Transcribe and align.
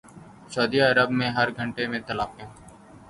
سعودی 0.53 0.79
عرب 0.81 1.09
میں 1.19 1.29
ہر 1.29 1.47
گھنٹے 1.57 1.83
میں 1.87 1.99
طلاقیں 2.07 2.45